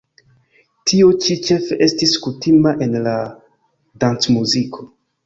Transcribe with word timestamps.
Tio 0.91 1.09
ĉi 1.25 1.35
ĉefe 1.47 1.77
estis 1.87 2.13
kutima 2.23 2.73
en 2.87 2.97
la 3.09 3.13
dancmuziko. 4.05 4.89